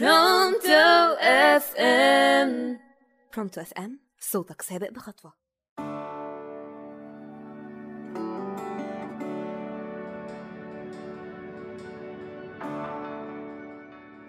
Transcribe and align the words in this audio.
Pronto 0.00 1.14
FM 1.20 2.78
Pronto 3.34 3.60
FM 3.60 4.00
صوتك 4.20 4.62
سابق 4.62 4.90
بخطوة. 4.90 5.32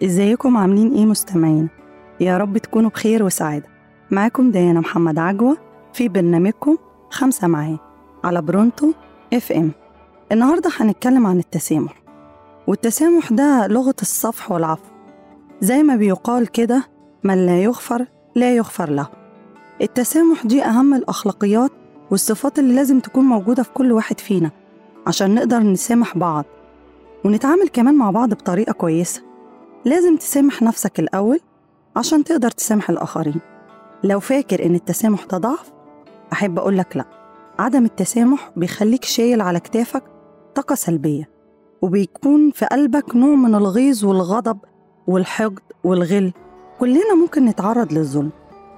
إزيكم؟ 0.04 0.56
عاملين 0.56 0.94
إيه 0.94 1.04
مستمعين؟ 1.06 1.68
يا 2.20 2.38
رب 2.38 2.58
تكونوا 2.58 2.90
بخير 2.90 3.22
وسعادة. 3.22 3.68
معاكم 4.10 4.50
ديانا 4.50 4.80
محمد 4.80 5.18
عجوة 5.18 5.56
في 5.92 6.08
برنامجكم 6.08 6.78
خمسة 7.10 7.48
معايا 7.48 7.78
على 8.24 8.42
Pronto 8.42 8.92
FM 9.32 9.72
النهاردة 10.32 10.70
هنتكلم 10.76 11.26
عن 11.26 11.38
التسامح. 11.38 12.02
والتسامح 12.66 13.32
ده 13.32 13.66
لغة 13.66 13.94
الصفح 14.02 14.50
والعفو. 14.50 14.93
زي 15.60 15.82
ما 15.82 15.96
بيقال 15.96 16.46
كده 16.46 16.84
من 17.24 17.46
لا 17.46 17.62
يغفر 17.62 18.06
لا 18.34 18.56
يغفر 18.56 18.90
له. 18.90 19.06
التسامح 19.82 20.46
دي 20.46 20.62
أهم 20.64 20.94
الأخلاقيات 20.94 21.70
والصفات 22.10 22.58
اللي 22.58 22.74
لازم 22.74 23.00
تكون 23.00 23.24
موجودة 23.24 23.62
في 23.62 23.72
كل 23.72 23.92
واحد 23.92 24.20
فينا 24.20 24.50
عشان 25.06 25.34
نقدر 25.34 25.58
نسامح 25.58 26.18
بعض. 26.18 26.44
ونتعامل 27.24 27.68
كمان 27.68 27.94
مع 27.94 28.10
بعض 28.10 28.30
بطريقة 28.34 28.72
كويسة. 28.72 29.22
لازم 29.84 30.16
تسامح 30.16 30.62
نفسك 30.62 31.00
الأول 31.00 31.40
عشان 31.96 32.24
تقدر 32.24 32.50
تسامح 32.50 32.90
الآخرين. 32.90 33.40
لو 34.04 34.20
فاكر 34.20 34.66
إن 34.66 34.74
التسامح 34.74 35.24
ده 35.24 35.38
ضعف 35.38 35.72
أحب 36.32 36.58
أقولك 36.58 36.96
لأ. 36.96 37.04
عدم 37.58 37.84
التسامح 37.84 38.50
بيخليك 38.56 39.04
شايل 39.04 39.40
على 39.40 39.60
كتافك 39.60 40.02
طاقة 40.54 40.74
سلبية 40.74 41.28
وبيكون 41.82 42.50
في 42.50 42.66
قلبك 42.66 43.16
نوع 43.16 43.34
من 43.34 43.54
الغيظ 43.54 44.04
والغضب 44.04 44.58
والحقد 45.06 45.58
والغل. 45.84 46.32
كلنا 46.80 47.14
ممكن 47.14 47.44
نتعرض 47.44 47.92
للظلم 47.92 48.30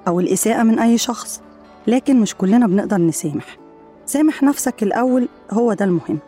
أو 0.09 0.21
الإساءة 0.21 0.62
من 0.62 0.78
أي 0.78 0.98
شخص 0.98 1.41
لكن 1.87 2.20
مش 2.20 2.34
كلنا 2.34 2.67
بنقدر 2.67 2.97
نسامح. 2.98 3.56
سامح 4.06 4.42
نفسك 4.42 4.83
الأول 4.83 5.28
هو 5.50 5.73
ده 5.73 5.84
المهم 5.84 6.19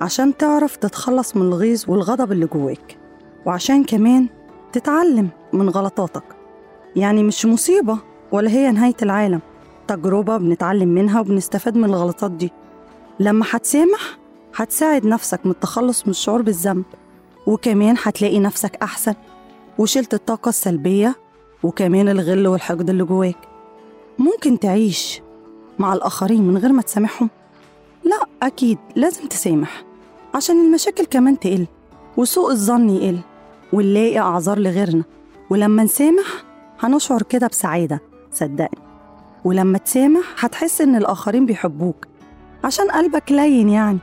عشان 0.00 0.36
تعرف 0.36 0.76
تتخلص 0.76 1.36
من 1.36 1.42
الغيظ 1.42 1.84
والغضب 1.88 2.32
اللي 2.32 2.46
جواك. 2.46 2.96
وعشان 3.46 3.84
كمان 3.84 4.26
تتعلم 4.72 5.28
من 5.52 5.68
غلطاتك. 5.68 6.24
يعني 6.96 7.22
مش 7.22 7.46
مصيبة 7.46 7.98
ولا 8.32 8.50
هي 8.50 8.70
نهاية 8.72 8.96
العالم 9.02 9.40
تجربة 9.88 10.36
بنتعلم 10.36 10.88
منها 10.88 11.20
وبنستفاد 11.20 11.76
من 11.76 11.84
الغلطات 11.84 12.30
دي. 12.30 12.52
لما 13.20 13.46
هتسامح 13.50 14.18
هتساعد 14.56 15.06
نفسك 15.06 15.40
من 15.44 15.50
التخلص 15.52 16.04
من 16.06 16.10
الشعور 16.10 16.42
بالذنب 16.42 16.84
وكمان 17.46 17.96
هتلاقي 18.02 18.38
نفسك 18.38 18.76
أحسن. 18.82 19.14
وشلت 19.78 20.14
الطاقة 20.14 20.48
السلبية 20.48 21.16
وكمان 21.62 22.08
الغل 22.08 22.46
والحقد 22.46 22.90
اللي 22.90 23.04
جواك. 23.04 23.36
ممكن 24.18 24.58
تعيش 24.58 25.20
مع 25.78 25.92
الآخرين 25.92 26.42
من 26.42 26.56
غير 26.58 26.72
ما 26.72 26.82
تسامحهم؟ 26.82 27.30
لا 28.04 28.26
أكيد 28.42 28.78
لازم 28.96 29.26
تسامح 29.26 29.84
عشان 30.34 30.66
المشاكل 30.66 31.04
كمان 31.04 31.38
تقل 31.38 31.66
وسوء 32.16 32.50
الظن 32.50 32.90
يقل 32.90 33.18
ونلاقي 33.72 34.18
أعذار 34.18 34.58
لغيرنا. 34.58 35.04
ولما 35.50 35.84
نسامح 35.84 36.26
هنشعر 36.80 37.22
كده 37.22 37.46
بسعادة 37.46 38.00
صدقني. 38.32 38.78
ولما 39.44 39.78
تسامح 39.78 40.44
هتحس 40.44 40.80
إن 40.80 40.96
الآخرين 40.96 41.46
بيحبوك 41.46 42.06
عشان 42.64 42.90
قلبك 42.90 43.32
لين 43.32 43.68
يعني. 43.68 43.98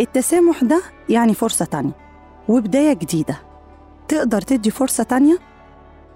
التسامح 0.00 0.64
ده 0.64 0.82
يعني 1.08 1.34
فرصة 1.34 1.64
تانية 1.64 1.92
وبداية 2.48 2.92
جديدة. 2.92 3.38
تقدر 4.08 4.40
تدي 4.40 4.70
فرصة 4.70 5.04
تانية؟ 5.04 5.38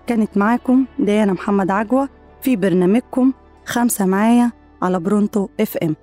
كانت 0.07 0.37
معاكم 0.39 0.87
ديانا 0.99 1.33
محمد 1.33 1.71
عجوة 1.71 2.09
في 2.43 2.57
برنامجكم 2.57 3.33
خمسة 3.67 4.07
معايا 4.07 4.53
على 4.83 5.01
برونتو 5.01 5.49
اف 5.61 5.77
ام 5.77 5.97